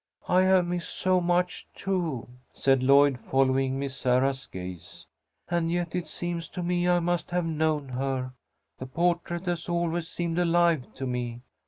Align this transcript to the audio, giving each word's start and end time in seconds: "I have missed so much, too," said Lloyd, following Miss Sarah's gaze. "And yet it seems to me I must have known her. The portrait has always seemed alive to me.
"I 0.27 0.41
have 0.45 0.65
missed 0.65 0.89
so 0.97 1.21
much, 1.21 1.67
too," 1.75 2.27
said 2.53 2.81
Lloyd, 2.81 3.19
following 3.19 3.77
Miss 3.77 3.95
Sarah's 3.95 4.47
gaze. 4.47 5.05
"And 5.47 5.71
yet 5.71 5.93
it 5.93 6.07
seems 6.07 6.47
to 6.47 6.63
me 6.63 6.87
I 6.89 6.99
must 6.99 7.29
have 7.29 7.45
known 7.45 7.89
her. 7.89 8.33
The 8.79 8.87
portrait 8.87 9.45
has 9.45 9.69
always 9.69 10.07
seemed 10.07 10.39
alive 10.39 10.91
to 10.95 11.05
me. 11.05 11.41